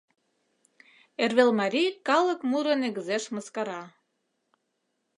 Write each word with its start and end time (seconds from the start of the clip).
Эрвел 1.23 1.51
марий 1.59 1.91
калык 2.07 2.39
муро 2.49 2.73
негызеш 2.81 3.23
мыскара 3.33 3.83